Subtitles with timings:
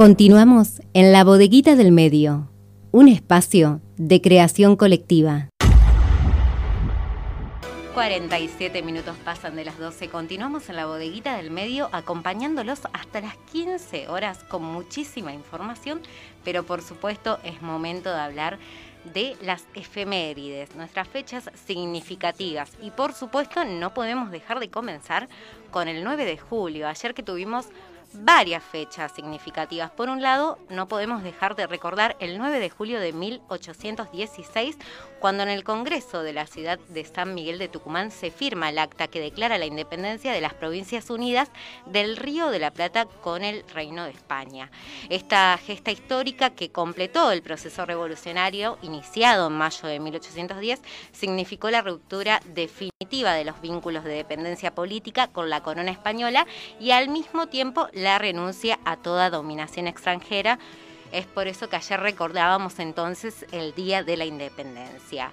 [0.00, 2.50] Continuamos en la bodeguita del medio,
[2.90, 5.50] un espacio de creación colectiva.
[7.92, 10.08] 47 minutos pasan de las 12.
[10.08, 16.00] Continuamos en la bodeguita del medio acompañándolos hasta las 15 horas con muchísima información,
[16.44, 18.58] pero por supuesto es momento de hablar
[19.12, 22.72] de las efemérides, nuestras fechas significativas.
[22.80, 25.28] Y por supuesto no podemos dejar de comenzar
[25.70, 27.66] con el 9 de julio, ayer que tuvimos
[28.12, 29.90] varias fechas significativas.
[29.90, 34.76] Por un lado, no podemos dejar de recordar el 9 de julio de 1816,
[35.20, 38.78] cuando en el Congreso de la ciudad de San Miguel de Tucumán se firma el
[38.78, 41.50] acta que declara la independencia de las Provincias Unidas
[41.86, 44.70] del Río de la Plata con el Reino de España.
[45.08, 50.80] Esta gesta histórica que completó el proceso revolucionario iniciado en mayo de 1810
[51.12, 56.46] significó la ruptura definitiva de los vínculos de dependencia política con la corona española
[56.78, 60.58] y al mismo tiempo renuncia a toda dominación extranjera.
[61.12, 65.32] Es por eso que ayer recordábamos entonces el Día de la Independencia.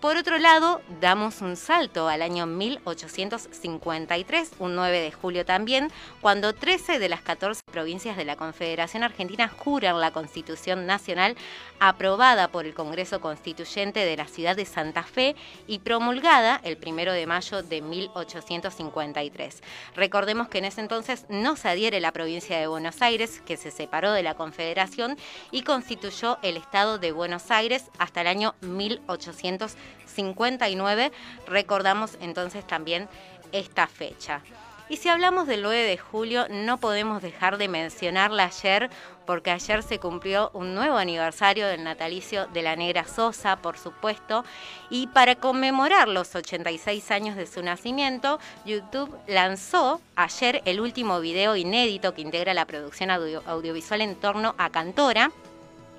[0.00, 6.52] Por otro lado, damos un salto al año 1853, un 9 de julio también, cuando
[6.52, 11.34] 13 de las 14 provincias de la Confederación Argentina juran la Constitución Nacional
[11.80, 15.34] aprobada por el Congreso Constituyente de la ciudad de Santa Fe
[15.66, 19.60] y promulgada el 1 de mayo de 1853.
[19.96, 23.72] Recordemos que en ese entonces no se adhiere la provincia de Buenos Aires, que se
[23.72, 25.16] separó de la Confederación
[25.50, 30.04] y constituyó el Estado de Buenos Aires hasta el año 1853.
[30.14, 31.12] 59,
[31.48, 33.08] recordamos entonces también
[33.52, 34.42] esta fecha.
[34.88, 38.90] Y si hablamos del 9 de julio, no podemos dejar de mencionarla ayer,
[39.24, 44.44] porque ayer se cumplió un nuevo aniversario del natalicio de la Negra Sosa, por supuesto,
[44.90, 51.56] y para conmemorar los 86 años de su nacimiento, YouTube lanzó ayer el último video
[51.56, 55.30] inédito que integra la producción audiovisual en torno a Cantora,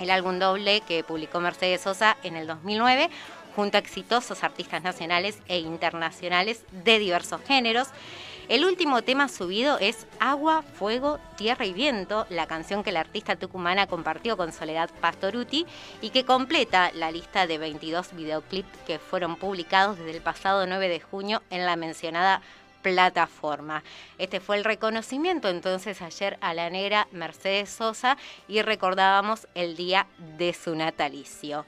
[0.00, 3.10] el álbum doble que publicó Mercedes Sosa en el 2009
[3.54, 7.88] junto a exitosos artistas nacionales e internacionales de diversos géneros.
[8.48, 13.36] El último tema subido es Agua, Fuego, Tierra y Viento, la canción que la artista
[13.36, 15.64] tucumana compartió con Soledad Pastoruti
[16.00, 20.88] y que completa la lista de 22 videoclips que fueron publicados desde el pasado 9
[20.88, 22.42] de junio en la mencionada
[22.82, 23.84] plataforma.
[24.18, 30.08] Este fue el reconocimiento entonces ayer a la negra Mercedes Sosa y recordábamos el día
[30.36, 31.64] de su natalicio.